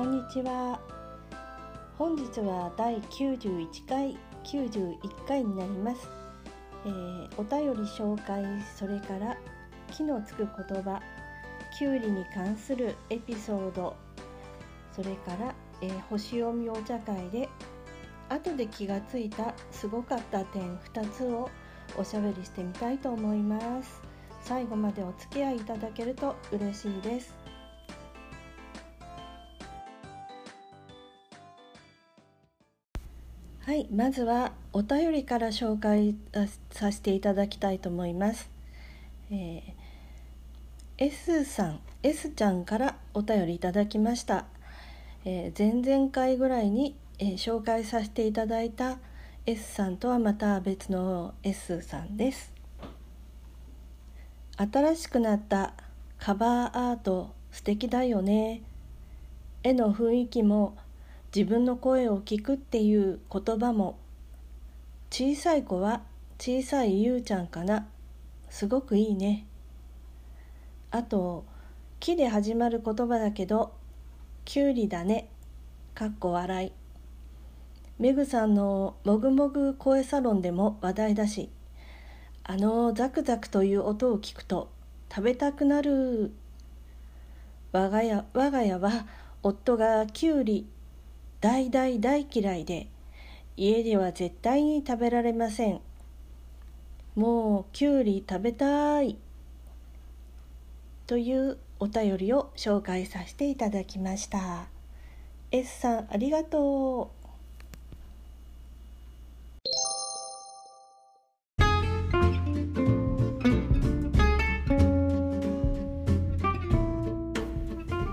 [0.00, 0.80] こんにちは。
[1.98, 4.96] 本日は第91回91
[5.28, 6.08] 回になります、
[6.86, 8.42] えー、お便り紹介
[8.78, 9.36] それから
[9.92, 11.02] 木のつく言葉
[11.78, 13.94] きゅうりに関するエピソード
[14.96, 17.50] それから、えー、星読みお茶会で
[18.30, 21.50] 後で気がついたすごかった点2つを
[21.98, 24.00] おしゃべりしてみたいと思います。
[24.40, 27.39] 最後までお付き合いいただけると嬉しいです。
[33.70, 36.16] はいまずはお便りから紹介
[36.72, 38.50] させていただきたいと思います、
[39.30, 39.62] えー、
[40.98, 44.46] S さん S ちゃんからお便りいただきました、
[45.24, 48.98] えー、前々回ぐらいに、えー、紹介させていただいた
[49.46, 52.52] S さんとはまた別の S さんです。
[54.56, 55.74] 新しくなった
[56.18, 58.62] カバーアート素敵だよね。
[59.62, 60.76] 絵の雰囲気も
[61.34, 63.98] 自分の声を聞くっていう言葉も
[65.10, 66.02] 小さい子は
[66.38, 67.86] 小さいゆうちゃんかな。
[68.48, 69.46] すごくいいね。
[70.90, 71.44] あと
[72.00, 73.74] 木で始まる言葉だけど
[74.44, 75.28] きゅうりだね。
[75.94, 76.72] かっこ笑い。
[77.98, 81.50] メグさんのもぐもぐ声サロンでも話題だし
[82.42, 84.70] あのザクザクという音を聞くと
[85.08, 86.32] 食べたくなる。
[87.70, 89.06] 我が家我が家は
[89.44, 90.66] 夫がきゅうり
[91.40, 92.88] 大大大嫌いで
[93.56, 95.80] 家では絶対に食べられません。
[97.14, 99.16] もうきゅうり食べたい。
[101.06, 104.68] というお便りを紹介させていただきました。
[105.50, 107.20] S さんありがとう。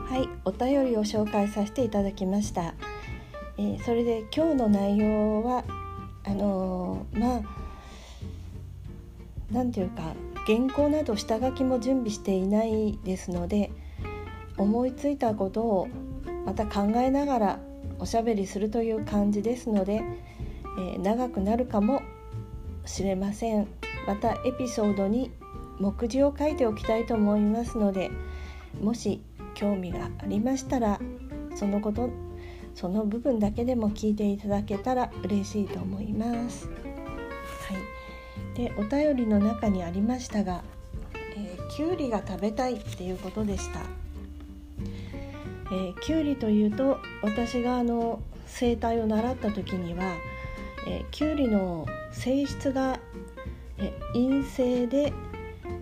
[0.09, 2.73] はいお便りを紹介させていただきました。
[3.57, 5.63] えー、それで今日の内容は
[6.23, 7.41] あのー、まあ
[9.51, 10.13] 何て言うか
[10.45, 13.71] 原稿など下書きも準備していないですので
[14.57, 15.87] 思いついたことを
[16.45, 17.59] また考えながら
[17.99, 20.01] おしゃべりするという感じですので、
[20.79, 22.01] えー、長くなるかも
[22.85, 23.67] しれません。
[24.07, 25.31] またエピソードに
[25.79, 28.09] 目次を書いておきたいと思いますので
[28.81, 29.21] もし
[29.53, 30.99] 興味がありましたら
[31.55, 32.09] そのこと
[32.77, 36.67] その部分だけでも聞いていただけたら嬉しいと思います。
[36.67, 36.73] は
[38.53, 40.63] い、でお便りの中にありましたが、
[41.35, 43.79] えー、きゅうりが食べたいっていうことでした。
[45.71, 50.13] えー、きゅうりというと私があの生態を習った時には、
[50.87, 52.99] えー、きゅうりの性質が、
[53.79, 55.13] え陰性で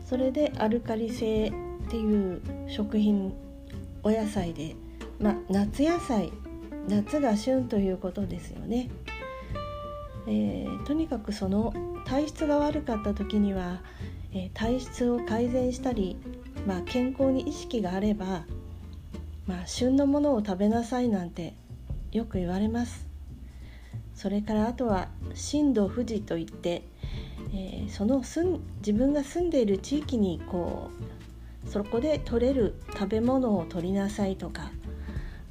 [0.06, 1.51] それでアルカリ性っ
[1.89, 3.33] ていう食品
[4.01, 4.75] お野菜で、
[5.19, 6.31] まあ、夏野菜
[6.88, 8.90] 夏が旬ということですよね。
[10.28, 11.73] えー、とにかくその
[12.06, 13.81] 体質が悪かった時には、
[14.34, 16.18] えー、体質を改善したり、
[16.66, 18.45] まあ、健康に意識があれば、
[19.45, 21.53] まあ、旬のものを食べなさいなんて
[22.12, 23.07] よく言われます
[24.16, 26.84] それからあとは震度富士といって、
[27.53, 30.90] えー、その住自分が住んでいる地域にこ
[31.66, 34.72] うそこで取れる食べ物を取りなさいとか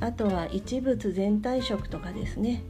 [0.01, 2.63] あとは一物全体食とかですね、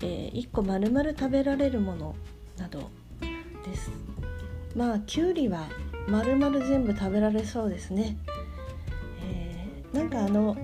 [0.00, 2.14] えー、1個丸々食べられるもの
[2.58, 2.90] など
[3.64, 3.90] です。
[4.74, 5.66] まあきゅうりは
[6.06, 8.16] 丸々全部食べられそうですね、
[9.22, 10.56] えー、なんかあの、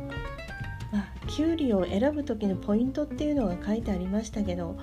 [0.93, 4.79] まあ、きゅうりを選ぶ時のポイントっていうのが書いてありましたけど、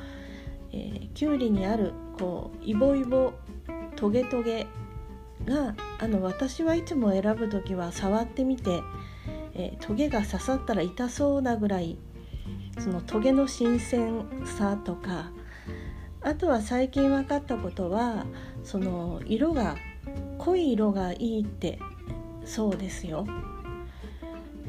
[0.73, 3.34] えー、きゅうりにあるこうイボイボ
[3.96, 4.67] トゲトゲ
[5.46, 8.81] があの私はいつも選ぶ時は触ってみて
[9.59, 11.97] えー、トゲが刺さったら痛そうなぐらい
[12.80, 15.31] そのトゲの新鮮さとか
[16.22, 18.26] あとは最近分かったことは
[18.64, 19.76] その色が
[20.38, 21.78] 濃い色がいいって
[22.46, 23.28] そうですよ、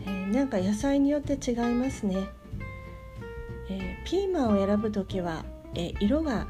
[0.05, 2.29] えー、なんか野菜によって違いますね、
[3.69, 5.45] えー、ピーマンを選ぶ時は、
[5.75, 6.49] えー、色が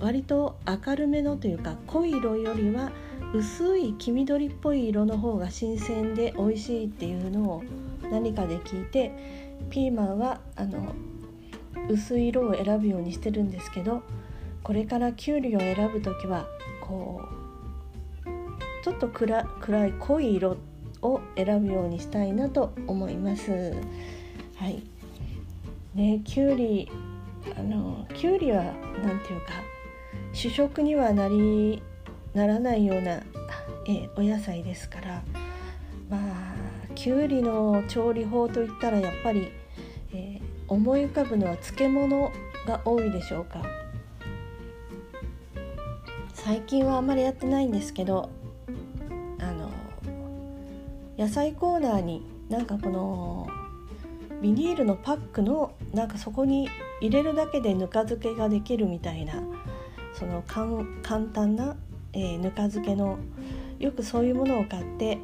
[0.00, 2.90] 割と明るめのというか濃い色よりは
[3.34, 7.64] 薄い黄緑っぽい色の方が新鮮で美味しいっていうのを
[8.10, 9.12] 何かで聞いて
[9.70, 10.94] ピーマンはあの
[11.88, 14.02] 薄い色を選ぶようにしてるんですけど
[14.62, 16.46] これからきゅうりを選ぶ時は
[16.80, 17.22] こ
[18.24, 19.40] うちょっと暗
[19.86, 20.56] い濃い色
[21.02, 23.74] を選ぶようにしたいなと思います。
[24.56, 24.82] はい
[25.94, 26.90] ね、きゅうり
[27.56, 28.62] あのきゅうりは
[29.02, 29.52] 何ていうか
[30.32, 31.82] 主食にはなり
[32.36, 33.22] ならないような
[33.88, 35.22] えお野菜ですから
[36.10, 39.48] まあきゅうりの調理法といったらやっぱり、
[40.14, 42.30] え思い浮かぶのは漬物
[42.66, 43.62] が多いでしょうか。
[46.34, 48.30] 最近はあんまりやってないんですけど
[49.40, 49.70] あの
[51.18, 53.48] 野菜コーナーになんかこの
[54.40, 56.68] ビニールのパックのなんかそこに
[57.00, 59.42] 入れるだけでぬか漬けができるみたいな
[60.14, 60.84] その簡
[61.32, 61.76] 単な、
[62.16, 63.18] えー、ぬか漬けの
[63.78, 65.18] よくそういうものを買って、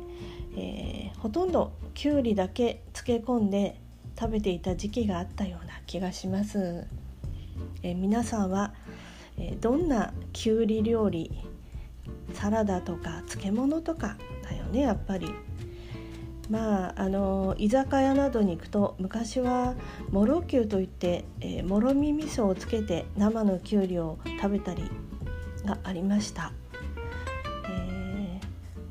[0.57, 3.81] えー、ほとんどきゅうりだけ漬け込んで
[4.21, 6.87] 食べていた時期があったような気がします。
[7.83, 8.75] えー、皆さんは、
[9.39, 11.31] えどんなきゅうり料理
[12.35, 15.29] サラダとか漬物とかだよねやっぱり。
[16.51, 19.75] まああの居酒屋などに行くと昔は
[20.11, 24.83] もろきゅうといって、えー、もろみ味噌をつけて生のきゅうりを食べたり
[25.65, 26.53] がありました、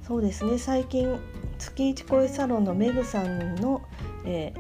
[0.08, 0.58] そうですね。
[0.58, 1.20] 最近
[1.58, 3.82] 月一声サロンのメグさんの、
[4.26, 4.54] え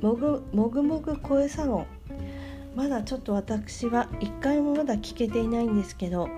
[0.00, 1.86] ー、もぐもぐもぐ声サロン。
[2.74, 6.28] まだちょっと私は一回もまだ聞けていないんですけど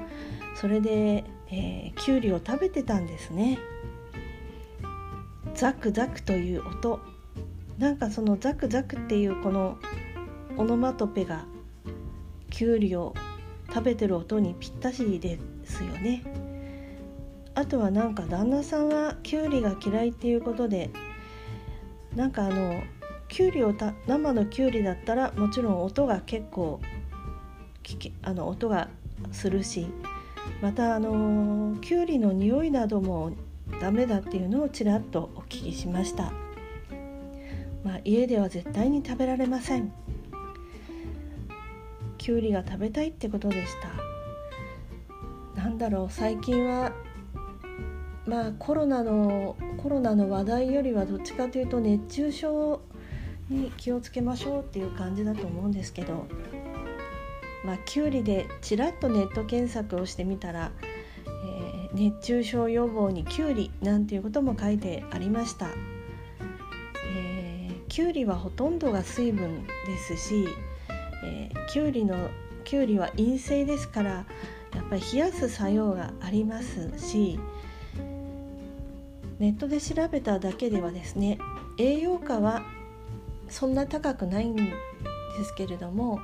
[0.55, 3.59] それで、えー、きゅうりを食べてたんですね。
[5.55, 7.01] ザクザクという音。
[7.79, 9.79] なんかそのザクザクっていうこの
[10.57, 11.45] オノマトペが
[12.51, 13.15] きゅうりを
[13.69, 16.23] 食べてる音にぴったしですよね。
[17.55, 20.91] あとはなんか旦那さんはきゅうりが嫌いっていうことで
[22.15, 22.83] なんかあの
[23.29, 26.81] きゅうりをた生のきゅうりだったらもちろん音が結構
[28.23, 28.89] あの音が
[29.33, 29.87] するし
[30.63, 33.33] またあのきゅうりの匂いなども
[33.81, 36.33] ダメだっていうのをちらっとお聞きしました、
[37.85, 39.93] まあ、家では絶対に食べられません。
[42.19, 43.73] きゅうりが食べたいってことでし
[45.55, 45.63] た。
[45.63, 46.93] なんだろう最近は
[48.31, 52.81] まあコロナのコロナの話題よりはどっちかというと熱中症
[53.49, 56.29] に気をつけましょうっていう感じだと思うんですけど
[57.65, 60.71] まあきゅうりでちらっとネット検索をしてみたら
[61.27, 65.67] え熱中症予防にきゅうりなんていうことも書いてありました、
[67.13, 70.47] えー、きゅうりはほとんどが水分ですし、
[71.25, 72.31] えー、きゅうりの
[72.63, 74.11] きゅうりは陰性ですから
[74.73, 77.41] やっぱり冷やす作用がありますし
[79.41, 81.39] ネットで調べただけではですね
[81.79, 82.63] 栄養価は
[83.49, 84.63] そんな高くないんで
[85.45, 86.21] すけれども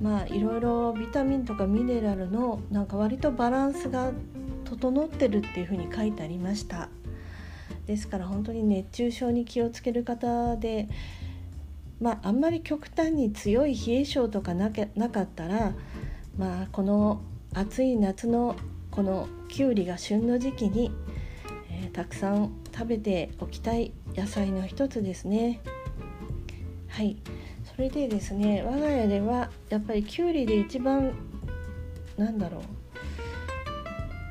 [0.00, 4.12] まあいろいろビタミンとかミネラルのなんか割とバランスが
[4.64, 6.88] 整ってるっていうふうに書いてありました。
[7.86, 10.88] ですから本当に熱中症に気をつける方で
[12.00, 15.72] まああんまり極端に強い冷え性とかなけなかったら
[16.38, 17.20] まあこの
[17.54, 18.54] 暑い夏の
[18.90, 20.90] このきゅうりが旬の時期に、
[21.86, 25.60] えー、たくさん食べておきたい野菜の一つですね。
[26.88, 27.16] はい。
[27.64, 31.12] それでですね我が家ではやっぱりきゅうりで一番
[32.16, 32.62] なんだろう。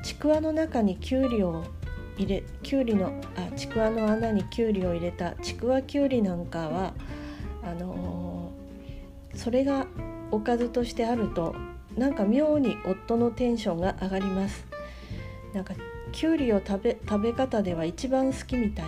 [0.04, 1.64] ちくわの中にきゅうりを
[2.16, 6.94] 入れきゅうりのあちくわの穴にきゅうりを入れたちくわきゅうりなんかは
[7.62, 9.86] あのー、それが
[10.30, 11.54] おかずとしてあると
[11.96, 14.66] なんか妙に夫のテンションが上がります。
[15.54, 15.74] なんか
[16.16, 18.86] きゅうりを食べ食べ方では一番好きみたい。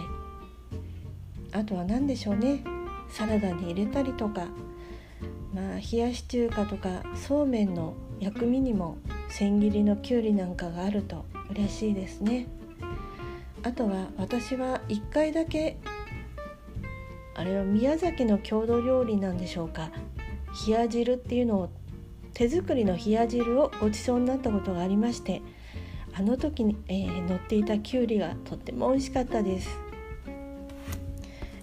[1.53, 2.65] あとは何でしょうね。
[3.11, 4.47] サラダに入れたりとか。
[5.55, 8.97] まあ冷やし中華とかそうめんの薬味にも
[9.29, 12.47] 千切りのきゅうりなんかがあると嬉しいですね。
[13.63, 15.77] あとは私は1回だけ
[17.35, 19.91] あれは宮崎の郷土料理なんでしょうか。
[20.67, 21.69] 冷や汁っていうのを
[22.33, 25.43] 手作りの冷や汁をごちそうになったことがありまして
[26.19, 29.69] あの時に、えー、乗っていたきゅうりがとっても美味しかったです、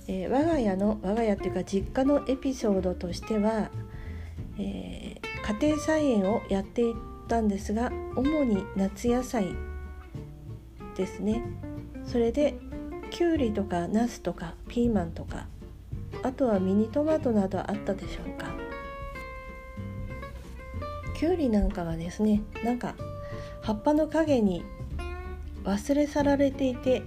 [0.07, 3.69] えー、我が家の我が家っていうか実家のエピソードとしては、
[4.57, 6.95] えー、家庭菜園をやっていっ
[7.27, 9.47] たんですが主に夏野菜
[10.95, 11.43] ですね。
[12.05, 12.55] それで
[13.12, 15.47] きゅうりとかナスとかピーマンとか
[16.24, 18.55] あとはミニトマトなどあったでしょうか。
[21.19, 22.95] きゅうりなんかはですねなんか
[23.65, 24.63] 葉っぱの陰に
[25.63, 27.01] 忘れ去られていて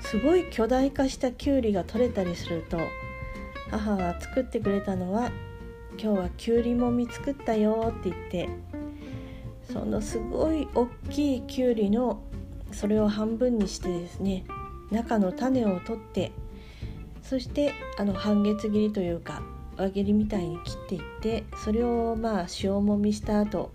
[0.00, 2.78] すごい巨大化したきゅうりが取れたりすると
[3.68, 5.32] 母が作ってくれたのは
[6.00, 8.48] 今日はきゅうりもみ作ったよって言って
[9.72, 12.22] そのすごい大きいきゅうりの
[12.70, 14.44] それを半分にしてですね
[14.92, 16.30] 中の種を取って
[17.24, 19.42] そしてあの半月切りというか
[19.76, 23.72] 輪切りみたいに切っていってそれをまあ塩もみした後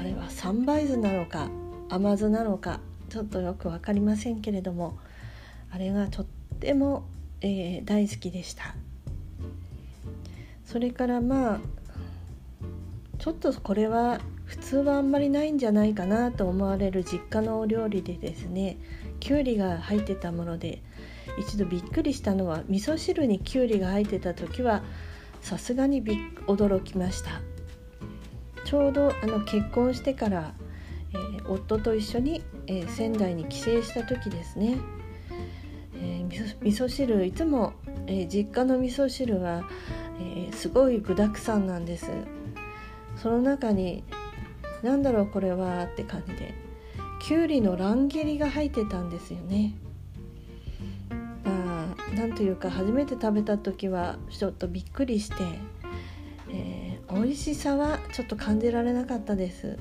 [0.00, 1.50] あれは三杯酢なのか
[1.90, 2.80] 甘酢なのか
[3.10, 4.98] ちょっとよく分かりませんけれども
[5.70, 6.26] あれがとっ
[6.58, 7.04] ても、
[7.42, 8.74] えー、大好きでした。
[10.64, 11.60] それからまあ
[13.18, 18.78] ちょっとこれは普通はあんまりないんじゃないかなと思われる実家のお料理でですね
[19.20, 20.82] きゅうりが入ってたもので
[21.38, 24.82] 一度びっくりしたのは味噌汁にきゅうりが入ってた時は
[25.42, 26.16] さすがにび
[26.46, 27.42] 驚きました
[28.64, 30.54] ちょうどあの結婚してから、
[31.12, 34.76] えー、夫と一緒に、えー、仙台に帰省した時ですね、
[35.96, 37.72] えー、味噌汁いつも、
[38.06, 39.64] え実家の味噌汁は、
[40.20, 42.10] えすごい具だくさんなんです。
[43.16, 44.04] その中に
[44.82, 46.54] 何だろうこれはって感じで
[47.20, 49.74] きゅうりの乱切りが入ってたんですよね。
[51.44, 55.34] まあなんというか初めて食べた時はちょっとびっくりして、
[57.12, 59.78] 美味しさはちょっと感じられなかったです。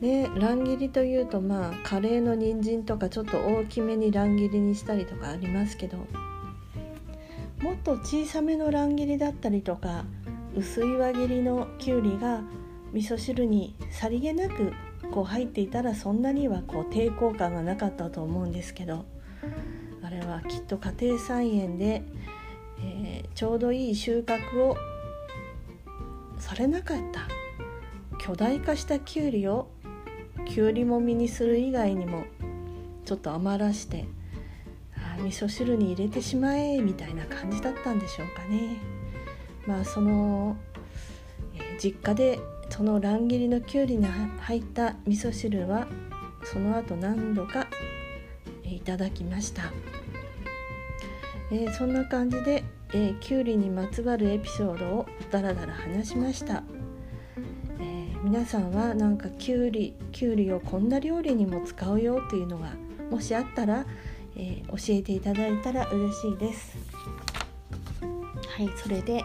[0.00, 5.96] で乱切りというとまあカレーの人参とかちょっと大きめに乱切りにしたりとかありますけど
[7.62, 10.04] もっと小さめの乱切りだったりとか
[10.56, 12.42] 薄い輪切りのきゅうりが
[12.92, 14.72] 味噌汁にさりげなく
[15.12, 19.04] こう入っていたらそんなにはこう抵抗感がなかったと思うんですけど
[20.02, 22.02] あれはきっと家庭菜園で、
[22.80, 24.76] えー、ちょうどいい収穫を
[26.42, 27.28] されなかった
[28.18, 29.68] 巨大化したきゅうりを
[30.44, 32.24] きゅうりもみにする以外にも
[33.04, 34.06] ちょっと余らして
[35.18, 38.76] 味噌汁に入れてしまえみたいな感じだったんでしょうかね。
[39.66, 40.56] まあその、
[41.54, 45.86] え、実家でその乱切りのきゅうりに入った味噌汁は
[46.42, 47.68] その後何度か
[48.64, 49.72] いただきました、
[51.54, 56.62] えー、そんな感じで、えー、きゅうりにまつわるエピソードをダラダラ話しました、
[57.78, 62.72] えー、皆さんはなんかきゅうりきゅうりをこんな料理にも使うよっていうのが
[63.10, 63.84] もしあったら、
[64.34, 66.78] え教えていただいたら嬉しいです。
[68.00, 69.22] はいそれで、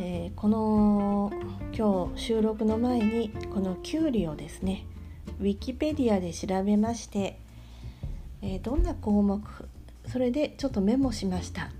[0.00, 1.30] えこの
[1.72, 4.84] 今日収録の前にこのきゅうりをですね
[5.38, 7.38] ウィキペディアで調べまして、
[8.42, 9.40] え、どんな項目
[10.10, 11.70] それでちょっとメモしました、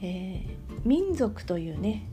[0.00, 2.06] えー、民族というね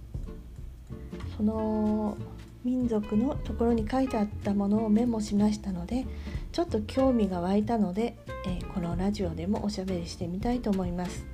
[1.37, 2.17] その
[2.63, 6.05] 民族のところに書いてあったものをメモしましたので
[6.51, 8.15] ちょっと興味が湧いたので、
[8.45, 11.25] えー、このラジオでもおしゃべりしてみたいと思います。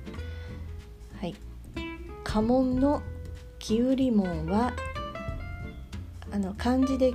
[1.20, 1.34] はい。
[2.24, 3.02] 家紋の
[3.58, 4.72] きゅうり門は
[6.32, 7.12] あの漢字で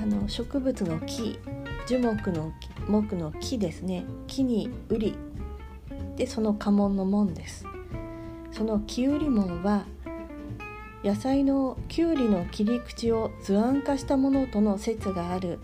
[0.00, 1.38] あの植物の木
[1.88, 2.52] 樹木の
[2.86, 4.04] 木の木ですね。
[4.26, 5.14] 木に売り
[6.16, 7.66] でその家紋の門です。
[8.50, 9.84] そのきゅうり門は
[11.04, 15.58] 野菜のきゅうりの切り口を図案化したものとの説がある。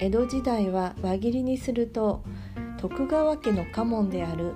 [0.00, 2.22] 江戸時代は輪切りにすると
[2.76, 4.52] 徳川家の家紋である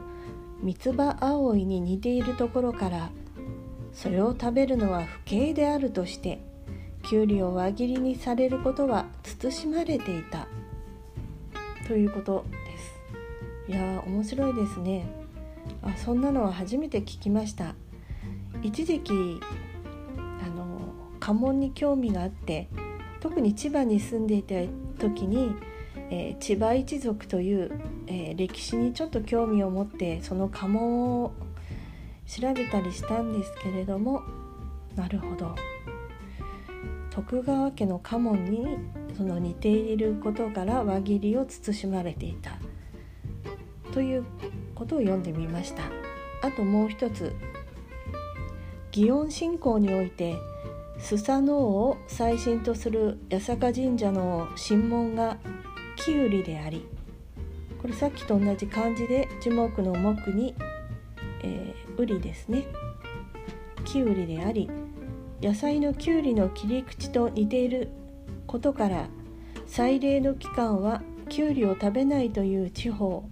[0.63, 3.11] 三つ葉葵に似ているところから
[3.93, 6.41] それを食べるのは不敬であるとして
[7.03, 10.47] きゅうりを輪切りにされることは慎まれていた。
[11.89, 12.45] ということ。
[13.69, 15.07] いや面白いですね。
[15.83, 17.75] あそんなのは初めて聞きました。
[18.63, 19.13] 一時期
[20.17, 22.69] あの家紋に興味があって
[23.21, 24.55] 特に千葉に住んでいた
[24.99, 25.55] 時に、
[26.11, 27.71] えー、千葉一族という、
[28.07, 31.33] えー、歴史にちょっと興味を持ってその家紋を
[32.27, 34.23] 調べたりしたんですけれども
[34.97, 35.55] なるほど。
[37.11, 38.79] 徳川家の家紋に
[39.17, 42.59] その似ていることから輪切りを慎まれていた。
[43.93, 44.25] という
[44.75, 45.85] ことを読んでみました。
[46.43, 47.33] あともう一つ。
[48.91, 50.37] 祇園信仰において
[50.99, 55.39] スサノオを最新とする八坂神社の神門が
[55.97, 56.87] きゅうりであり
[57.81, 60.55] これさっきと同じ漢字で樹木の木に、
[61.43, 62.65] えー、ウリですね。
[63.85, 64.69] きゅうりであり
[65.41, 67.89] 野菜のきゅうりの切り口と似ている
[68.47, 69.09] ことから
[69.67, 73.25] 祭礼の期間はきゅうりを食べないという地方。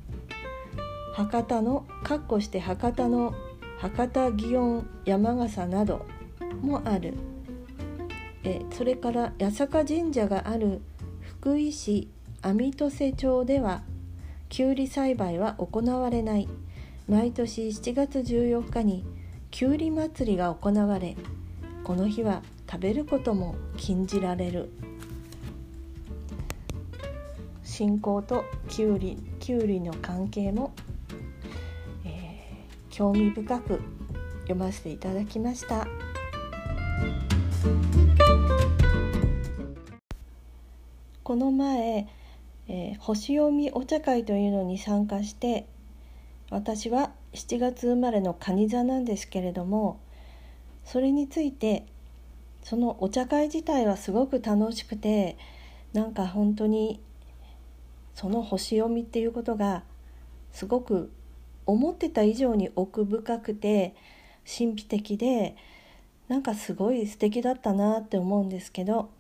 [1.26, 3.34] 博多の括弧して博多の
[3.78, 6.06] 博多祇園山笠など
[6.62, 7.14] もある。
[8.42, 10.80] えそれから八坂神社がある
[11.22, 12.08] 福井市
[12.40, 13.82] 網戸瀬町では
[14.48, 16.48] きゅうり栽培は行われない。
[17.06, 19.04] 毎年7月14日に
[19.50, 21.16] きゅうり祭りが行われ
[21.82, 24.70] この日は食べることも禁じられる。
[27.62, 30.72] 信仰ときゅうりきゅうりの関係も、
[33.00, 33.80] 興味深く
[34.42, 35.87] 読ませていただきました。
[41.23, 42.07] この前、
[42.69, 45.66] えー、星読みお茶会というのに参加して
[46.50, 49.99] 私は7月生まれの蟹座なんですけれども
[50.85, 51.87] それについて
[52.62, 55.38] そのお茶会自体はすごく楽しくて
[55.95, 57.00] なんか本当に
[58.14, 59.85] その星読みっていうことが
[60.52, 61.11] すごく
[61.66, 63.94] 思ってた以上に奥深くて
[64.46, 65.56] 神秘的で
[66.28, 69.10] なんかすごい素敵だったなって思うんですけど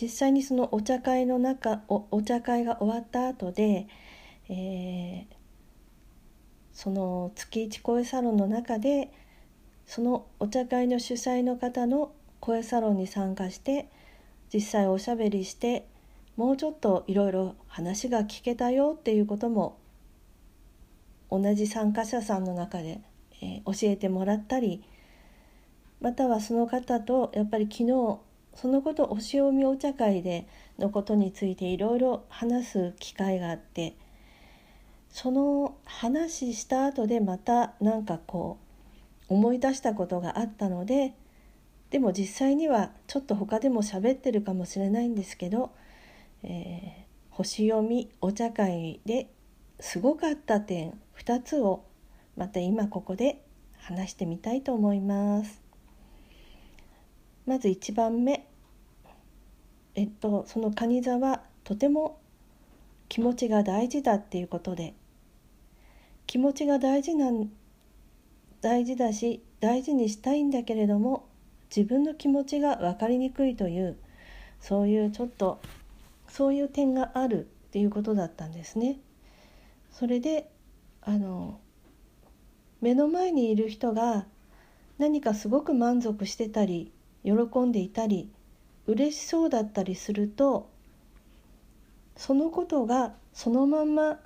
[0.00, 3.86] 実際にそのお茶会の中お茶会が終わった後で、
[4.48, 5.34] えー、
[6.72, 9.10] その月一声サロンの中で
[9.86, 13.88] そのお茶会の主催の方の声サロンに参加して
[14.52, 15.86] 実際おしゃべりして
[16.36, 19.78] もうちょっといろいろ話が聞けたよっていうことも
[21.30, 23.00] 同じ参加者さんの中で、
[23.42, 24.82] えー、教えてもらったり
[26.00, 28.18] またはその方とやっぱり昨日
[28.54, 30.46] そのことお塩見お茶会で
[30.78, 33.94] のことについていろいろ話す機会があって
[35.10, 38.58] その話した後でまた何かこ
[39.30, 41.14] う思い出したことがあったので
[41.90, 45.70] でも実際にはちょっと他でも喋ってるかもしれないんですけど、
[46.42, 49.28] えー、星読みお茶会で
[49.80, 51.84] すごかった点2つを
[52.36, 53.42] また今ここで
[53.78, 55.62] 話してみたいと思います。
[57.46, 58.46] まず1番目
[59.94, 62.18] えっとその蟹座はとても
[63.08, 64.94] 気持ちが大事だっていうことで
[66.26, 67.48] 気持ちが大事なん
[68.60, 71.26] 大事だし大事にしたいんだけれども
[71.74, 73.96] 自分の気持ちが分かりにくいという
[74.60, 75.60] そういうちょっと
[76.28, 78.98] そういう点があるっていうことだったんですね。
[79.92, 80.50] それで
[81.08, 81.60] あの
[82.80, 84.26] 目の前にいる人が
[84.98, 86.90] 何かすごく満足してたり
[87.24, 88.28] 喜んでいたり
[88.88, 90.68] 嬉しそうだったりすると
[92.16, 94.18] そのことがそのまんま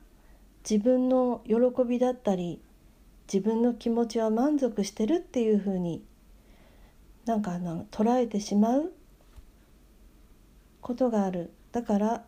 [0.69, 2.63] 自分の喜びだったり
[3.31, 6.03] 自分の気持ちは満足してるっていうふうに
[7.27, 8.93] なんかあの捉えてしまう
[10.81, 11.53] ことがある。
[11.73, 12.25] だから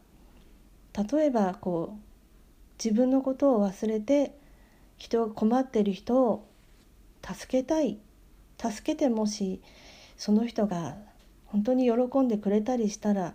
[1.11, 4.37] 例えばこう自分のことを忘れて
[5.03, 6.49] 人が困ってる人を
[7.23, 7.99] 助けたい。
[8.63, 9.61] 助けてもし
[10.17, 10.95] その人が
[11.47, 13.35] 本当に喜んでくれたりしたら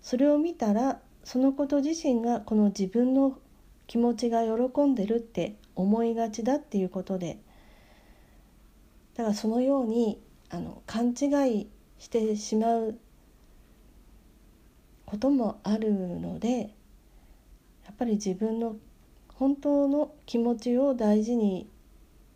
[0.00, 3.38] それを見たらそのこと自身がこの自分の
[3.86, 7.38] 気持ちが喜んでるって思いがちだっていうことで
[9.14, 10.18] だからそのように
[10.48, 11.68] あの勘違い
[11.98, 12.98] してしまう
[15.04, 16.60] こともあるので
[17.84, 18.76] やっぱり自分の
[19.34, 21.68] 本当の気持ちを大事に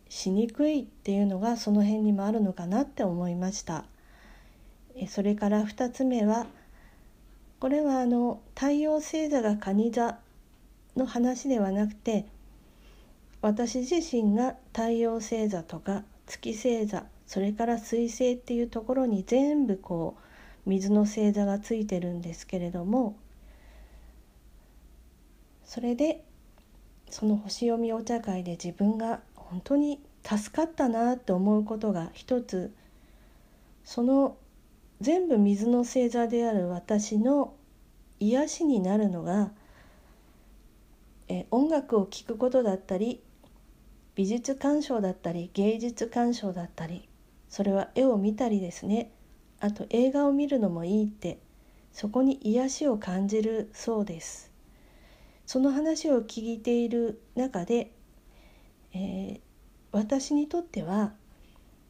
[0.09, 3.85] しにくいっていうのがその辺にもあるのかなって思いました。
[5.07, 6.47] それから2つ目は
[7.59, 10.17] これはあの太陽星座が蟹座
[10.95, 12.25] の話ではなくて
[13.41, 20.17] 私自身が太陽星座とか月星座それから水星っていうところに全部こ
[20.65, 23.17] う水の星座がついてるんですけれども
[25.63, 26.23] それで
[27.09, 32.73] その星読みお茶会で自分が本当に助かったなって思うことが一つ。
[33.83, 34.37] その
[34.99, 37.53] 全部水の星座である私の
[38.19, 39.51] 癒しになるのが
[41.29, 43.21] え音楽を聴くことだったり
[44.15, 47.07] 美術鑑賞だったり芸術鑑賞だったり
[47.49, 49.11] それは絵を見たりですね。
[49.59, 51.39] あと映画を見るのもいいって
[51.91, 54.51] そこに癒しを感じるそうです。
[55.47, 57.97] その話を聞いている中で
[58.93, 59.39] えー、
[59.91, 61.13] 私にとっては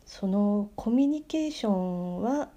[0.06, 2.50] そのコミュニケーションは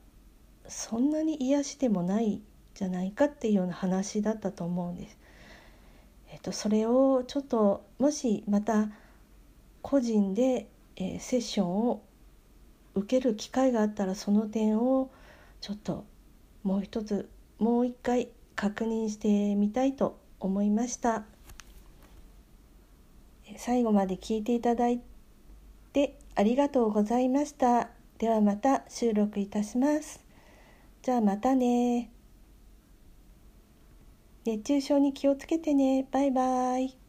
[0.66, 2.42] そんなに癒しでもない
[2.74, 5.18] じゃないかっていうような話だったと思うんです。
[6.32, 8.88] えっと、それをちょっともしまた
[9.82, 12.02] 個人で、えー、セッションを
[12.94, 15.10] 受ける機会があったらその点を
[15.60, 16.04] ちょっと
[16.62, 21.24] もう一つもう一回確認してみたいと思いました。
[23.56, 25.00] 最後まで聞いていただい
[25.92, 27.90] てありがとうございました。
[28.18, 30.24] ではまた収録いたします。
[31.02, 32.10] じゃあまたね。
[34.44, 36.06] 熱中症に気をつけてね。
[36.10, 36.99] バイバイ。